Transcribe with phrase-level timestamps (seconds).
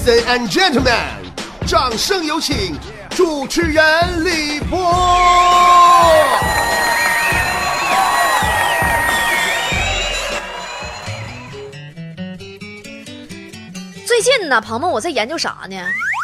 [0.00, 0.96] Ladies and gentlemen，
[1.66, 2.74] 掌声有请
[3.10, 4.78] 主持人李波。
[14.06, 15.76] 最近呢，鹏鹏，我在研究啥呢？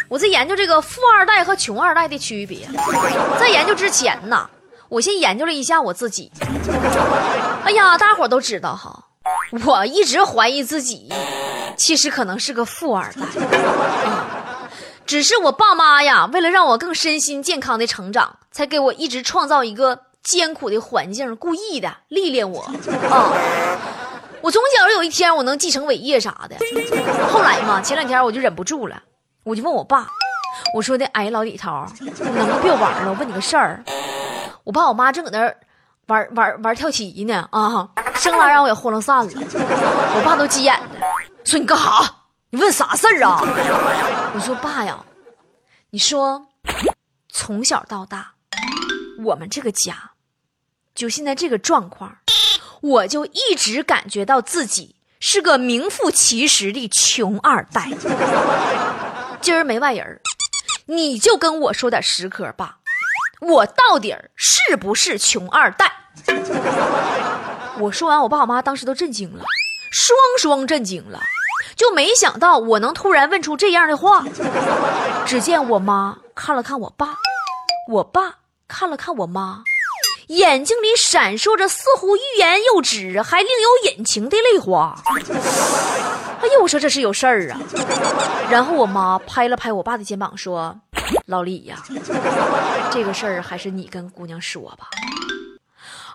[0.08, 2.66] 我在研究这个富二代和穷二代的区别。
[3.38, 4.48] 在研究之前呢，
[4.88, 6.32] 我先研究了一下我自己。
[7.64, 9.04] 哎呀，大伙都知道哈，
[9.64, 11.12] 我一直怀疑自己，
[11.76, 13.20] 其实可能是个富二代。
[15.06, 23.32] 只是我爸妈呀，为了让我更身心健康的成长，才给我一直创造一个艰苦的环境，故意的历练我啊。
[24.42, 26.56] 我总觉得有一天我能继承伟业啥的。
[27.28, 29.00] 后来嘛，前两天我就忍不住了，
[29.44, 30.08] 我就问我爸，
[30.74, 33.10] 我说的，哎，老李头，你能不能别玩了？
[33.10, 33.84] 我问你个事儿。
[34.64, 35.54] 我爸我妈正搁那
[36.06, 39.32] 玩玩玩跳棋呢，啊，生拉让我给糊弄散了。
[39.34, 40.88] 我爸都急眼了，
[41.44, 42.24] 说你干哈？
[42.50, 43.40] 你问啥事儿啊？
[44.34, 44.98] 我说爸呀，
[45.90, 46.46] 你说
[47.28, 48.32] 从小到大，
[49.24, 50.12] 我们这个家
[50.94, 52.16] 就现在这个状况。
[52.82, 57.90] 我就一直感觉到自己是个名副其实的穷二代。
[59.40, 60.20] 今儿没外人
[60.84, 62.78] 你就跟我说点实嗑吧，
[63.40, 65.90] 我到底是不是穷二代？
[67.78, 69.44] 我说完，我爸我妈当时都震惊了，
[69.90, 71.20] 双双震惊了，
[71.74, 74.24] 就没想到我能突然问出这样的话。
[75.26, 77.16] 只见我妈看了看我爸，
[77.90, 79.62] 我爸看了看我妈。
[80.28, 85.00] 眼睛里闪烁着似乎欲言又止，还另有隐情的泪花。
[85.06, 87.60] 哎呀，我说这是有事儿啊！
[88.50, 90.76] 然后我妈拍了拍我爸的肩膀，说
[91.26, 91.76] ：“老李呀，
[92.90, 94.88] 这个事儿还是你跟姑娘说吧。”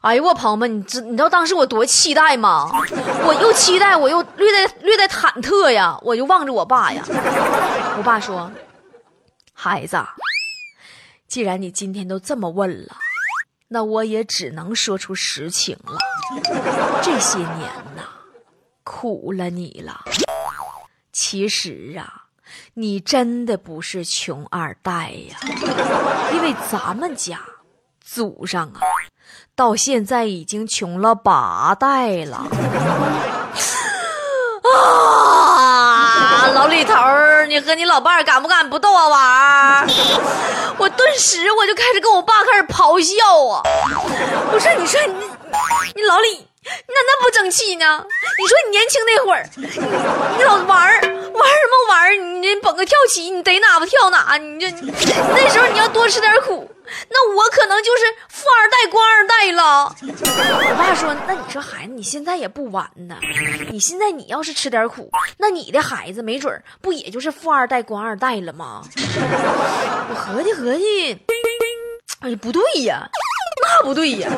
[0.01, 2.69] 哎呦，我朋友们，你知你知道当时我多期待吗？
[3.23, 5.97] 我又期待，我又略带略带忐忑呀！
[6.01, 7.03] 我就望着我爸呀。
[7.97, 8.51] 我爸说
[9.53, 9.97] ：“孩子，
[11.27, 12.97] 既然你今天都这么问了。”
[13.73, 15.97] 那我也只能说出实情了。
[17.01, 18.03] 这些年呐，
[18.83, 20.03] 苦了你了。
[21.13, 22.25] 其实啊，
[22.73, 25.37] 你真的不是穷二代呀，
[26.33, 27.39] 因为咱们家
[28.03, 28.81] 祖上啊，
[29.55, 32.45] 到现在已经穷了八代了。
[34.73, 36.93] 啊，老李头，
[37.47, 39.87] 你和你老伴儿敢不敢不逗我玩儿？
[40.77, 43.61] 我顿时我就开始跟我爸开始咆哮啊！
[44.53, 45.13] 我说，你说你，
[45.95, 48.05] 你老李， 你咋那不争气呢？
[48.37, 49.65] 你说你年轻那会儿，你
[50.37, 52.15] 你老玩儿玩什么玩儿？
[52.15, 54.37] 你蹦个跳棋，你逮哪不跳哪？
[54.37, 56.69] 你这那时候你要多吃点苦。
[57.09, 59.95] 那我可能就是富二代、官二代了。
[60.01, 63.17] 我爸说：“那你说孩子，你现在也不晚呢。
[63.71, 68.83] 你现在你要是吃点苦，那你的孩子没准不也就是富二代、官二代了吗？”
[70.09, 71.17] 我合计合计，
[72.19, 73.07] 哎呀，不对呀，
[73.63, 74.29] 那不对呀，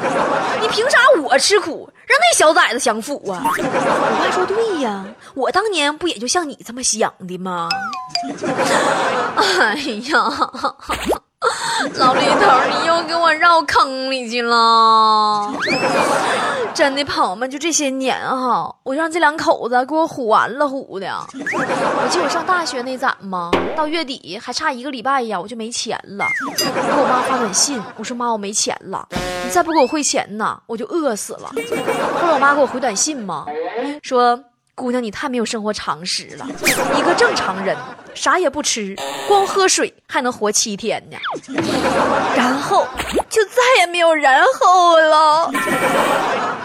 [0.61, 3.41] 你凭啥我吃苦，让那小崽子享福啊？
[3.43, 5.03] 我爸说：“对呀，
[5.33, 7.67] 我当年不也就像你这么想的吗？”
[9.35, 9.75] 哎
[10.11, 11.12] 呀。
[11.95, 15.53] 老李头，你又给我绕坑里去了！
[16.73, 21.07] 真的，朋友们，就这些年哈，我让这两口子给我唬完了唬的。
[21.33, 26.25] 我记得我上大学那展嘛，到月底还差一个礼拜呀，我就没钱了。
[26.57, 29.07] 给我妈发短信，我说妈，我没钱了，
[29.45, 31.51] 你再不给我汇钱呐，我就饿死了。
[32.19, 33.45] 后来我妈给我回短信嘛，
[34.01, 34.39] 说。
[34.75, 36.47] 姑娘，你太没有生活常识了。
[36.97, 37.77] 一个正常人，
[38.15, 38.95] 啥也不吃，
[39.27, 41.17] 光喝水还能活七天呢。
[42.35, 42.87] 然后
[43.29, 45.51] 就再也没有然后了。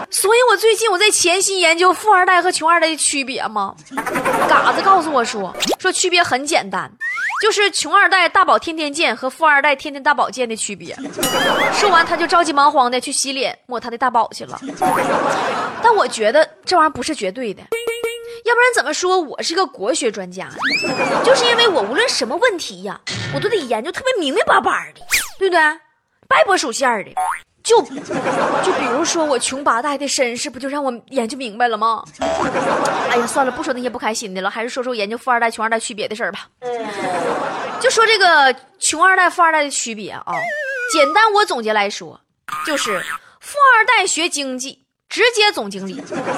[0.09, 3.75] 所以我最近我在潜心研究富二代和穷二代的区别嘛。
[4.49, 6.91] 嘎子告诉我说，说区别很简单，
[7.43, 10.97] 就是穷二代大宝天天见和富二代天天大宝见的区别。
[11.73, 14.59] 说完他就着急忙慌的去洗脸抹他的大宝去了。
[15.83, 17.61] 但我觉得这玩意儿不是绝对的。
[18.45, 20.49] 要不然怎么说我是个国学专家？
[21.23, 22.99] 就是因为我无论什么问题呀，
[23.33, 25.01] 我都得研究特别明明白白的，
[25.37, 25.61] 对不对？
[26.27, 27.11] 掰不属线的，
[27.63, 32.03] 就就比如说我穷八代的身世，不就让我研究明白了吗？
[33.09, 36.47] 哎呀，算了，不说那些不开心的了，还是说说研究富二代、穷二代区别的事儿吧。
[37.79, 40.33] 就说这个穷二代、富二代的区别啊，
[40.93, 42.19] 简单我总结来说，
[42.65, 43.01] 就是
[43.39, 45.95] 富二代学经济，直接总经理；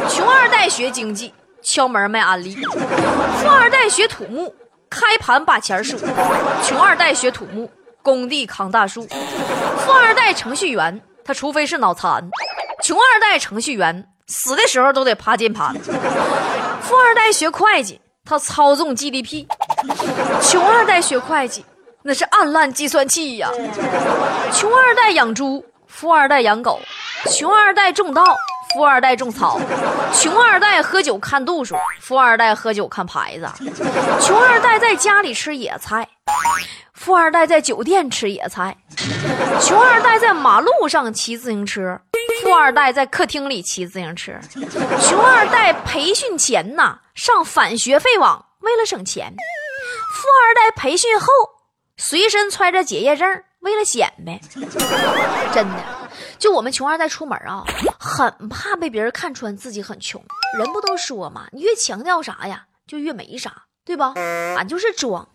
[0.10, 1.34] 穷二代学经济。
[1.62, 4.54] 敲门卖安利，富二代学土木，
[4.90, 5.98] 开盘把钱数；
[6.64, 7.70] 穷二代学土木，
[8.02, 9.08] 工地扛大树。
[9.86, 12.20] 富二代程序员，他除非是脑残；
[12.84, 15.74] 穷二代程序员，死的时候都得趴键盘。
[16.82, 19.46] 富二代学会计，他操纵 GDP；
[20.42, 21.64] 穷二代学会计，
[22.02, 23.50] 那是暗烂计算器呀。
[24.52, 26.80] 穷二代养猪，富二代养狗；
[27.30, 28.24] 穷二代种稻，
[28.74, 29.60] 富二代种草；
[30.14, 33.48] 穷二代喝酒看度数，富二代喝酒看牌子；
[34.22, 36.08] 穷二代在家里吃野菜，
[36.94, 38.74] 富二代在酒店吃野菜；
[39.62, 42.00] 穷二代在马路上骑自行车。
[42.44, 44.34] 富二代在客厅里骑自行车，
[45.00, 49.28] 穷二代培训前呐上反学费网，为了省钱；
[50.14, 51.28] 富二代培训后
[51.98, 54.40] 随身揣着结业证，为了显摆。
[55.54, 55.76] 真的，
[56.42, 57.64] 就我们穷二代出门啊，
[58.00, 60.20] 很怕被别人看穿自己很穷。
[60.58, 64.14] 人不都说嘛，你越强调啥呀，就越没啥，对吧？
[64.58, 65.26] 俺就是装。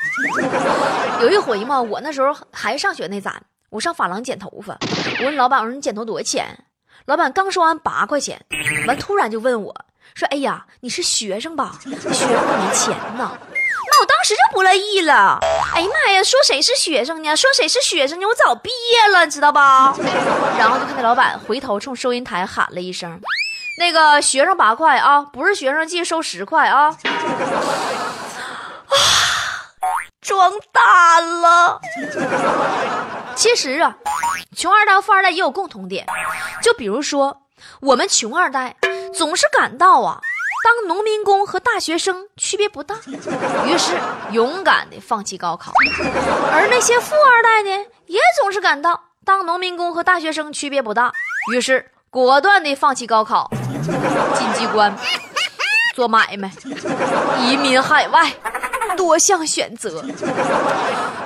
[1.23, 4.76] 有一回嘛，我那时候还上学那咱，我上发廊剪头发，
[5.20, 6.64] 我问老板，我说你剪头多少钱？
[7.05, 8.44] 老板刚说完八块钱，
[8.88, 9.73] 完突然就问我
[10.12, 11.79] 说：“哎呀，你是学生吧？
[11.85, 13.38] 学生没钱呢。”
[14.01, 15.39] 我当时就不乐意了。
[15.75, 17.37] 哎呀妈呀，说谁是学生呢？
[17.37, 18.27] 说谁是学生呢？
[18.27, 19.95] 我早毕业了，知道吧？
[20.59, 23.21] 然后就看那老板回头冲收银台喊了一声
[23.79, 26.89] ：“那个学生八块啊，不是学生记收十块啊。”
[28.87, 28.97] 啊，
[30.21, 31.81] 装大了。
[33.35, 33.97] 其实啊，
[34.57, 36.07] 穷二代和富二代也有共同点，
[36.63, 37.43] 就比如说，
[37.81, 38.77] 我们穷二代
[39.15, 40.21] 总是感到啊，
[40.67, 42.97] 当农民工和大学生区别不大，
[43.67, 43.95] 于是
[44.33, 45.71] 勇敢的放弃高考；
[46.51, 47.71] 而那些富二代呢，
[48.07, 51.13] 也总是感到当农民工和大学生区别不大，
[51.53, 53.49] 于是果断的放弃高考，
[54.35, 54.93] 进机关，
[55.95, 56.51] 做买卖，
[57.49, 58.33] 移民海外。
[58.97, 60.03] 多项选择，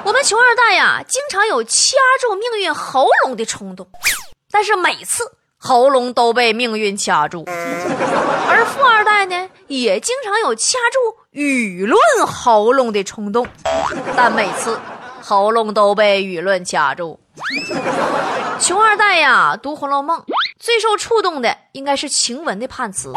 [0.04, 3.88] 我们穷二代呀，经常有掐住命运喉咙的冲动，
[4.50, 5.22] 但是每次
[5.62, 7.44] 喉咙都被命运掐住；
[8.48, 13.46] 而富二代呢，也经常有掐住舆论喉咙的冲动，
[14.16, 14.80] 但每次
[15.20, 17.20] 喉咙都被舆论掐住。
[18.58, 20.18] 穷二代呀，读《红楼梦》
[20.58, 23.12] 最受触动的应该是晴雯的判词。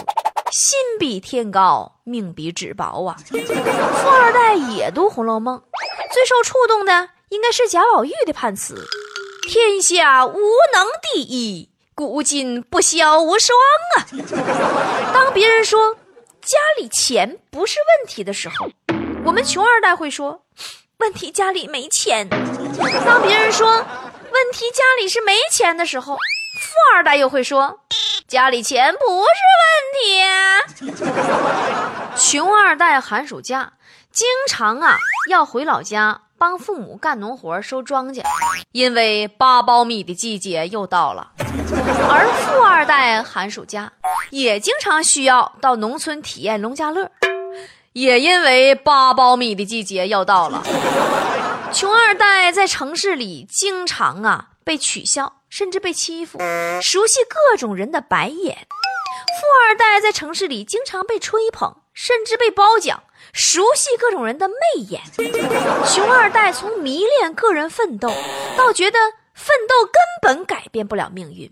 [0.52, 3.16] 心比天高，命比纸薄啊！
[3.32, 5.58] 富二代也读《红楼梦》，
[6.14, 8.86] 最受触动的应该是贾宝玉的判词
[9.50, 13.58] ：“天下无能第一，古今不消无双
[13.98, 14.06] 啊！”
[15.14, 15.96] 当别人说
[16.42, 18.70] 家里钱不是问题的时候，
[19.24, 20.44] 我们穷二代会说
[21.00, 22.28] ：“问题家里没钱。”
[23.06, 27.80] 当别人说问题家里是没钱的时候，富二代又会说。
[28.28, 31.04] 家里钱不是问题。
[32.18, 33.74] 穷二代寒暑假
[34.12, 34.98] 经常啊
[35.30, 38.22] 要回老家帮父母干农活收庄稼，
[38.74, 41.32] 因为扒苞米的季节又到了。
[41.40, 43.94] 而富二代寒暑假
[44.30, 47.10] 也经常需要到农村体验农家乐，
[47.94, 50.62] 也因为扒苞米的季节要到了。
[51.72, 55.36] 穷二代在城市里经常啊被取笑。
[55.50, 56.40] 甚至被欺负，
[56.82, 65.02] 熟悉各种人的白眼；富二代在城市里经常被吹捧，甚至被褒奖，熟悉各种人的媚眼；
[65.92, 68.14] 穷二代从迷恋个人奋斗，
[68.56, 69.00] 到觉得
[69.34, 71.50] 奋斗根本改变不了命运；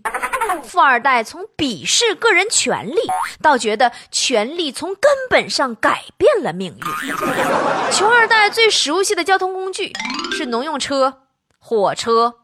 [0.62, 3.00] 富二代从鄙视个人权利，
[3.42, 7.92] 到觉得权利从根本上改变了命运。
[7.92, 9.92] 穷二代最熟悉的交通工具
[10.30, 11.24] 是农用车、
[11.58, 12.36] 火车。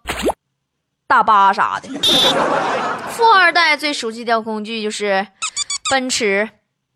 [1.07, 1.89] 大巴啥的，
[3.13, 5.29] 富二代最熟悉的交通工具就是
[5.91, 6.51] 奔驰、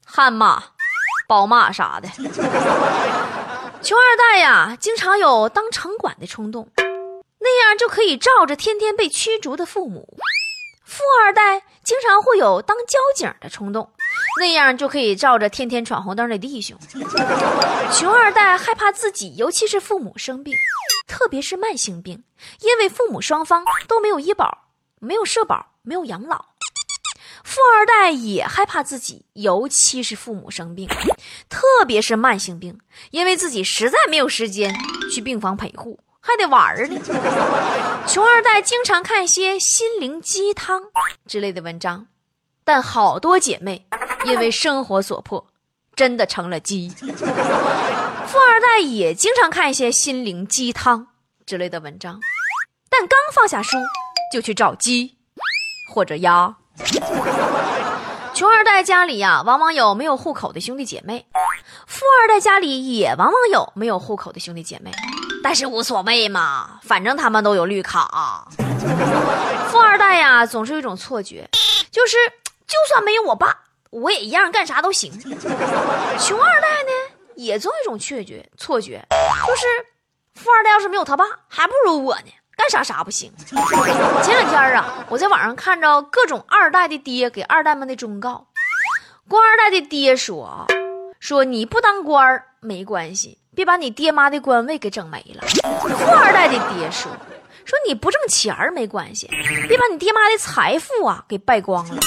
[0.04, 0.64] 悍马、
[1.32, 2.06] 宝马啥的。
[3.80, 10.02] 穷二代呀，经常有当城管的冲动，那样就可以罩着天天被驱逐的父母；
[10.84, 13.90] 富二代经常会有当交警的冲动，
[14.38, 16.78] 那样就可以罩着天天闯红灯的弟兄。
[17.90, 20.52] 穷二代害怕自己，尤其是父母生病。
[21.08, 22.22] 特别是慢性病，
[22.60, 24.66] 因为父母双方都没有医保、
[25.00, 26.44] 没有社保、没有养老。
[27.44, 30.88] 富二代也害怕自己，尤其是父母生病，
[31.48, 32.78] 特别是慢性病，
[33.10, 34.74] 因为自己实在没有时间
[35.12, 37.00] 去病房陪护，还得玩儿呢。
[38.06, 40.82] 穷二代经常看一些心灵鸡汤
[41.26, 42.06] 之类的文章，
[42.64, 43.86] 但好多姐妹
[44.24, 45.46] 因为生活所迫，
[45.94, 46.90] 真的成了鸡。
[46.90, 51.08] 富二代也经常看一些心灵鸡汤
[51.44, 52.20] 之类的文章，
[52.88, 53.76] 但刚放下书
[54.32, 55.16] 就去找鸡
[55.92, 56.56] 或者鸭。
[58.34, 61.24] 穷二代家里呀，往往有没有户口的兄弟姐妹；
[61.86, 64.90] 富二代家里也往往有没有户口的兄弟姐妹，
[65.44, 68.48] 但是无所谓嘛，反正他们都有绿卡。
[69.70, 71.48] 富二代呀，总是有一种错觉，
[71.90, 72.16] 就是
[72.66, 73.56] 就算没有我爸，
[73.90, 75.12] 我也一样干啥都行。
[76.18, 76.90] 穷二代呢？
[77.34, 79.02] 也总有一种确觉，错觉
[79.46, 79.66] 就是
[80.34, 83.32] 富二代要是没有他爸，还不如我呢，干啥啥不行。
[84.22, 88.46] 前两天啊，我在网上看着各种二代的爹给二代们的忠告，
[89.28, 90.66] 官二代的爹说，
[91.18, 95.42] 说你不当官儿没关系，别把你爹妈的官位给整没了。
[95.72, 97.10] 富二代的爹说。
[97.64, 99.28] 说你不挣钱儿没关系，
[99.68, 102.00] 别把你爹妈的财富啊给败光了。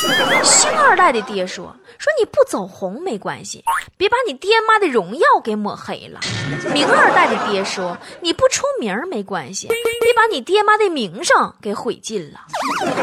[0.43, 3.63] 星二代的爹说：“说你不走红没关系，
[3.97, 6.19] 别把你爹妈的荣耀给抹黑了。”
[6.73, 9.67] 明二代的爹说：“你不出名没关系，
[10.01, 12.41] 别把你爹妈的名声给毁尽了。”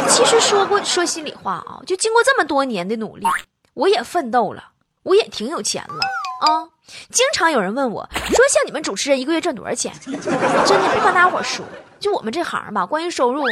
[0.09, 3.27] 其实说过说心里话啊，就经过这么多年的努力，
[3.75, 4.71] 我也奋斗了，
[5.05, 6.01] 我也挺有钱了
[6.43, 6.69] 啊。
[7.11, 11.65] 经常有人问我说：“像你们主持人一个月赚多少钱？” 真的不瞒大伙说。
[11.99, 13.45] 就我们这行吧，关于收入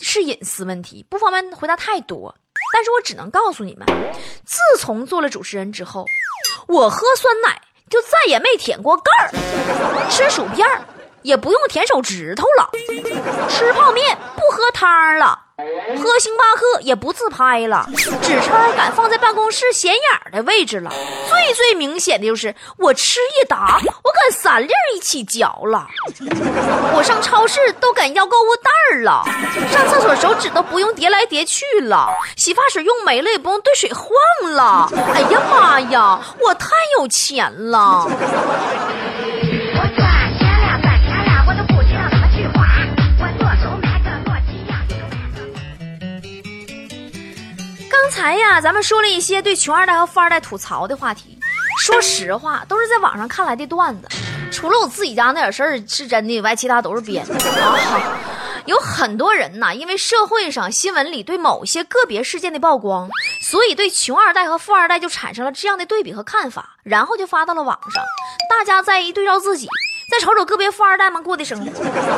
[0.00, 2.34] 是隐私问题，不方便回答太多。
[2.72, 3.86] 但是我只能告诉你们，
[4.44, 6.04] 自从做了主持人之后，
[6.68, 9.30] 我喝酸奶就再也没舔过盖儿，
[10.08, 10.66] 吃薯片
[11.22, 12.70] 也不用舔手指头了，
[13.48, 15.46] 吃泡面不喝汤了。
[15.58, 17.84] 喝星巴克也不自拍了，
[18.22, 20.88] 纸抽敢放在办公室显眼的位置了。
[21.28, 25.84] 最最明显的就是我吃一打，我敢三粒一起嚼了。
[26.94, 29.24] 我上超市都敢要购物袋了，
[29.72, 34.88] 上厕所手指都不用叠来叠去了，洗发水用没了也不用兑水换了。
[35.12, 36.68] 哎呀妈呀，我太
[37.00, 38.08] 有钱了！
[48.18, 51.38] 刚才呀，咱们说了一些对穷二代和富二代吐槽的话题。
[51.78, 54.08] 说实话，都是在网上看来的段子，
[54.50, 57.36] 除了我自己家那点事儿是真的以外，其他都是编的。
[58.66, 63.08] 有很多人呐，因为社会上新闻里对某些个别事件的曝光，
[63.40, 68.02] 所以对穷二代和富二代就产生了这样的对比和看法，然后就发到了网上，
[68.50, 69.68] 大家再一对照自己。
[70.10, 71.70] 再瞅瞅个别富二代们过的生活，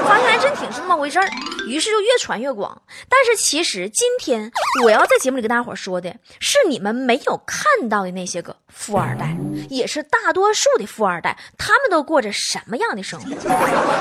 [0.07, 1.29] 发现还真挺是那么回事儿，
[1.67, 2.81] 于是就越传越广。
[3.09, 4.51] 但是其实今天
[4.85, 9.37] 我要在节目里跟大伙说的是你们没有看到的那些个富二代，
[9.69, 13.29] 也是大多数的富二代，他们都过着什么样的生活？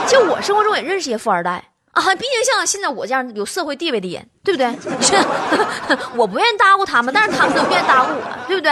[0.08, 4.68] 就我生活中也认识些富二代啊，毕竟像现在我这样有社会地位的人，对不对？
[6.16, 8.72] 我不愿意搭咕他们，但是他们都愿意搭咕我，对不对？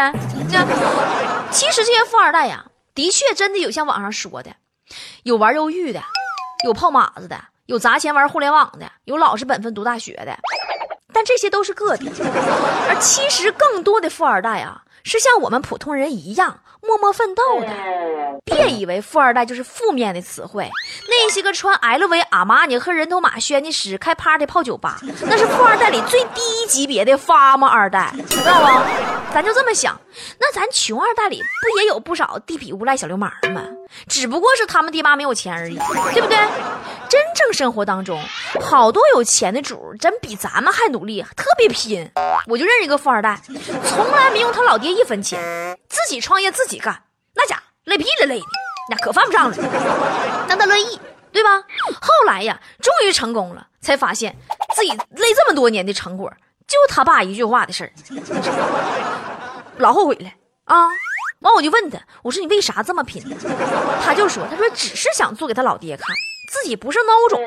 [0.52, 4.52] 那其实这些富二代呀，的确真的有像网上说的。
[5.24, 6.02] 有玩肉欲的，
[6.66, 10.38] 有泡马子的，有砸钱玩互联网的，有老实本分读大学的，
[11.14, 12.10] 但这些都是个体，
[12.90, 17.68] 而其实更多的富二代啊，是像我们普通人一样默默奋斗的。
[18.44, 20.70] 别以为富二代就是负面的词汇，
[21.08, 29.34] 那些个穿 LV、阿玛尼和人头马轩尼诗开 party 泡酒吧，那是富二代里最低级别的发吗二代，知道不？
[29.34, 30.00] 咱就这么想，
[30.40, 33.64] 那咱穷二代里不也有不少地痞无赖小流氓吗？
[34.08, 35.78] 只不过是他们爹妈没有钱而已，
[36.14, 36.38] 对不对？
[37.10, 38.22] 真正生活当中，
[38.60, 42.10] 好多有钱的主真比咱们还努力，特别拼。
[42.48, 43.40] 我就认识一个富二代，
[43.86, 47.04] 从来没用他老爹一分钱，自己创业自己干，
[47.36, 48.46] 那家累屁了累的，
[48.90, 49.56] 那可犯不上了。
[50.48, 51.00] 但他乐意，
[51.32, 51.62] 对吧？
[52.02, 54.36] 后来呀，终于成功了，才发现
[54.76, 56.32] 自己累这么多年的成果，
[56.66, 57.92] 就他爸一句话的事儿，
[59.78, 60.30] 老后悔了
[60.66, 60.88] 啊。
[61.42, 63.24] 完我就问他，我说你为啥这么拼？
[64.04, 66.08] 他就说，他说只是想做给他老爹看，
[66.52, 67.40] 自己不是孬种。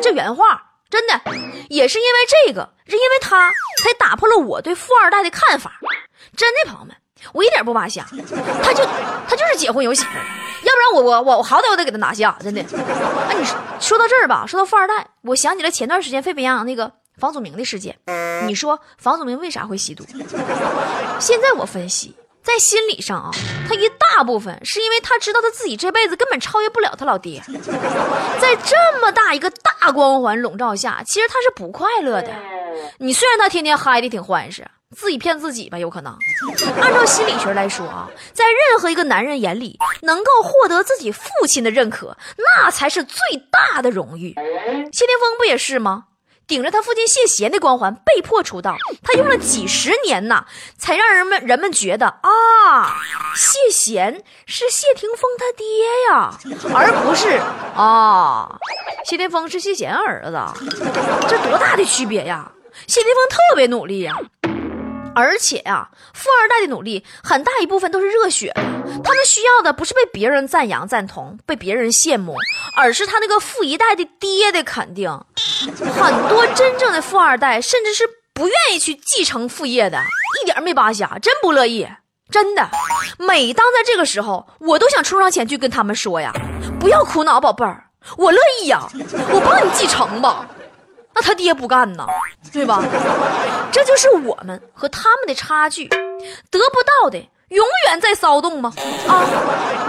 [0.00, 1.20] 这原话真的，
[1.68, 3.50] 也是因为这个，是因为他
[3.82, 5.72] 才打破了我对富二代的看法。
[6.36, 6.96] 真的，朋友们，
[7.32, 8.06] 我一点不扒瞎，
[8.62, 8.84] 他就
[9.28, 10.24] 他就是结婚有媳妇儿，
[10.62, 12.60] 要不然我我我我好歹我得给他拿下，真的。
[13.28, 17.98] 哎，你说说到这儿吧，说到富二代，我想起了前段时间沸沸扬扬那个房祖名的事件。
[18.46, 20.04] 你说房祖名为啥会吸毒？
[21.18, 22.16] 现在我分析。
[22.44, 23.30] 在心理上啊，
[23.68, 27.40] 他一大部分是因为他知道他自己这辈子根本超越不了他老爹，
[28.40, 32.34] 在这么大一个大光环笼罩下，其实他是不快乐的。
[32.98, 36.16] 你虽然他天天嗨的挺欢实，自己骗自己吧，有可能。
[36.80, 43.18] 按照心理学来说啊，在任何一个男人眼里，能够获得自己父亲的认可，那才是最
[43.50, 44.34] 大的荣誉。
[44.92, 46.04] 谢霆锋不也是吗？
[46.44, 50.44] 顶着他父亲谢贤的光环被迫出道，他用了几十年呐，
[50.76, 53.00] 才让人们人们觉得啊，
[53.34, 55.66] 谢贤是谢霆锋他爹
[56.10, 56.36] 呀，
[56.74, 57.40] 而不是
[57.74, 58.58] 啊，
[59.06, 60.66] 谢霆锋是谢贤儿子，
[61.28, 62.50] 这多大的区别呀！
[62.86, 64.14] 谢霆锋特别努力呀。
[65.14, 68.62] 而且呀，富二代的努力很大一部分都是热血的，
[69.04, 72.36] 他们需要的不是被别人赞扬赞同，被别人羡慕，
[72.76, 75.10] 而是他那个富一代的爹的肯定。
[76.00, 79.98] 很多真正的富二代甚至是不愿意去继承父业的，
[80.42, 81.86] 一点没扒瞎，真不乐意。
[82.30, 82.66] 真的，
[83.18, 86.32] 每当在这个时候，我都想冲上前去跟他们说呀
[86.80, 87.84] ：“不要苦恼，宝贝儿，
[88.16, 88.88] 我乐意呀，
[89.30, 90.46] 我帮你继承吧。”
[91.14, 92.06] 那他爹不干呐，
[92.52, 92.82] 对吧？
[93.70, 98.72] 这就是我们和他们的差距，得不到的永远在骚动吗？
[99.06, 99.24] 啊，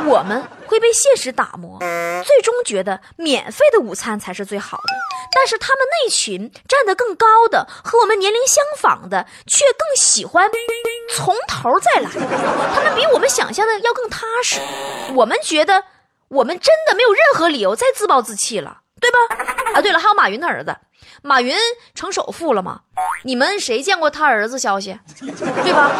[0.06, 4.84] 我们会被现实打磨，最终觉得免费的午餐才是最好的。
[5.36, 10.50] 但是他们那群站得更高的，和我们年龄相仿的，却更喜欢
[11.15, 12.10] 从头再来。
[12.75, 14.60] 他们比我们想象的要更踏实。
[15.15, 15.86] 我们觉得
[16.27, 19.18] 我们真的没有任何理由再自暴自弃了，对吧？
[19.74, 20.75] 啊，对了，还有马云的儿子。
[21.22, 21.55] 马云
[21.96, 22.82] 成首富了吗？
[23.24, 24.98] 你们谁见过他儿子消息？
[25.20, 25.91] 对吧？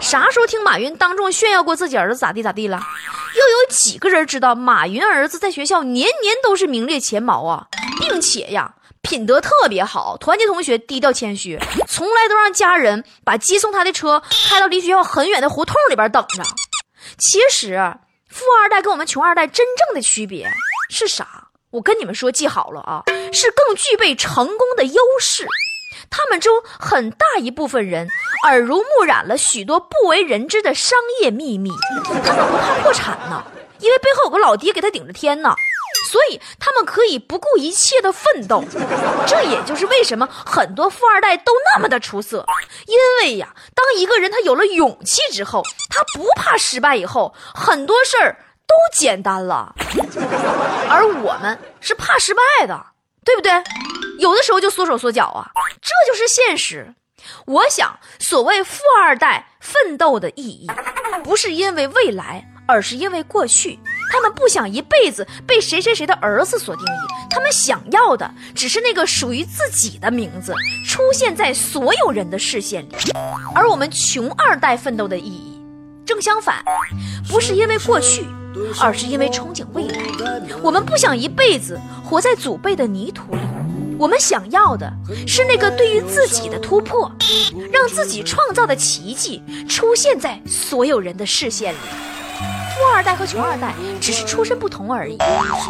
[0.00, 2.80] 啥时候听马云当众炫耀过自己儿子咋地咋地了？
[3.34, 7.66] 又有几个人知道马云儿子在学校年年都是名列前茅啊，
[7.98, 16.42] 并且呀品德特别好，团结同学，低调谦虚，从来都让家人把接送他的车开到离学校很远的胡同里边等着。
[17.18, 17.94] 其实，
[18.28, 20.50] 富二代跟我们穷二代真正的区别
[20.90, 21.45] 是啥？
[21.72, 25.46] 我跟你们说，记好了啊，是更具备成功的优势。
[26.08, 28.08] 他们中很大一部分人
[28.44, 31.70] 耳濡目染了许多不为人知的商业秘密，
[32.24, 33.42] 他们不怕破产呢，
[33.80, 35.56] 因为背后有个老爹给他顶着天呢，
[36.08, 38.62] 所以他们可以不顾一切的奋斗。
[39.26, 42.46] 这也就是为什么很多富二代都那么的出色，
[42.86, 48.45] 因为呀，当一个人他有了勇气之后，他不怕失败以后，很多事儿。
[48.66, 49.74] 都简单了，
[50.88, 52.86] 而我们是怕失败的，
[53.24, 53.52] 对不对？
[54.18, 56.94] 有的时候就缩手缩脚啊，这就是现实。
[57.44, 60.68] 我想，所谓富二代奋斗的意义，
[61.24, 63.78] 不是因为未来，而是因为过去。
[64.12, 70.54] 他们不想一辈子被谁谁谁的儿子所定义，他们想要的只是那个属于自己的名字
[70.86, 72.94] 出现在所有人的视线里。
[73.54, 75.60] 而我们穷二代奋斗的意义，
[76.06, 76.64] 正相反，
[77.28, 78.24] 不是因为过去。
[78.80, 79.98] 而是因为憧憬未来，
[80.62, 83.40] 我们不想一辈子活在祖辈的泥土里，
[83.98, 84.92] 我们想要的
[85.26, 87.10] 是那个对于自己的突破，
[87.72, 91.78] 让自己创造的奇迹出现在所有人的视线里。
[92.38, 95.16] 富二代和穷二代只是出身不同而已，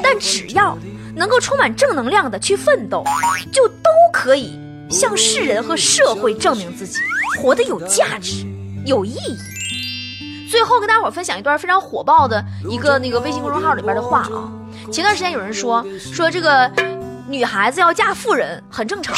[0.03, 0.77] 但只要
[1.15, 3.05] 能够充满正能量的去奋斗，
[3.53, 4.59] 就都可以
[4.91, 6.99] 向世人和社会证明自己
[7.41, 8.45] 活得有价值、
[8.85, 9.37] 有意义。
[10.51, 14.51] 最后跟大伙分享一段非常火爆的一个那个微信公众号里边的话啊，
[14.93, 16.71] 前段时间有人说说这个
[17.29, 19.17] 女孩子要嫁富人很正常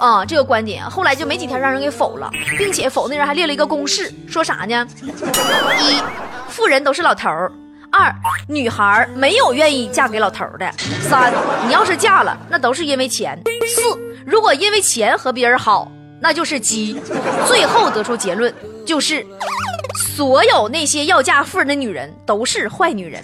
[0.00, 4.86] 啊，这个观点后来就没几天让人给否了，并且否那人还列了一个公式，说啥呢？
[5.02, 6.00] 一，
[6.48, 7.50] 富人都是老头儿；
[7.90, 8.14] 二，
[8.46, 10.70] 女孩没有愿意嫁给老头儿的；
[11.02, 11.32] 三，
[11.66, 13.36] 你要是嫁了，那都是因为钱；
[13.66, 13.82] 四，
[14.24, 17.00] 如果因为钱和别人好，那就是鸡。
[17.46, 18.54] 最后得出结论
[18.86, 19.26] 就是。
[19.94, 23.22] 所有那些要嫁富人的女人都是坏女人。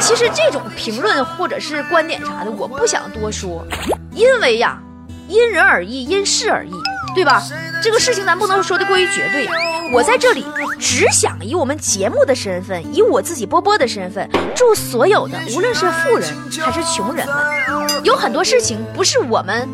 [0.00, 3.64] 其实这种评论或者是观点啥的，我不想多说，
[4.12, 4.80] 因为呀，
[5.28, 6.72] 因人而异，因事而异，
[7.14, 7.42] 对吧？
[7.82, 9.48] 这个事情咱不能说的过于绝对。
[9.92, 10.44] 我在这里
[10.78, 16.28] 只想以我们节目的身份，以我自己波波的身份，祝所有的无论是富人
[16.60, 19.68] 还是穷人们，有很多事情不是我们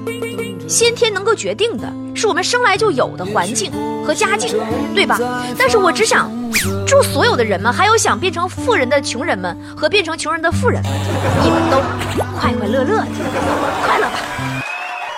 [0.68, 1.92] 先天能够决定的。
[2.14, 3.70] 是我们生来就有的环境
[4.06, 4.56] 和家境，
[4.94, 5.18] 对吧？
[5.58, 6.30] 但是我只想
[6.86, 10.92] 祝所有的人们，还有想变成富人的穷人们和变成穷人的富人们，
[11.42, 11.80] 你们都
[12.38, 13.06] 快快乐乐的，
[13.84, 14.12] 快乐吧！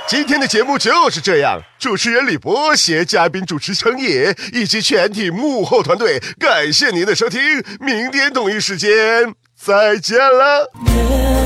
[0.06, 7.40] 今天的节目就是这样，主持人李博携嘉宾主持程野以及全体幕后团队，感谢您的收听，
[7.78, 11.37] 明天同一时间再见了。